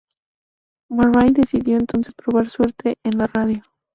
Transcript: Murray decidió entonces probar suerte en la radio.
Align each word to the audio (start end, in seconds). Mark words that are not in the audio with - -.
Murray 0.89 1.29
decidió 1.31 1.77
entonces 1.77 2.15
probar 2.15 2.49
suerte 2.49 2.97
en 3.03 3.19
la 3.19 3.27
radio. 3.31 3.61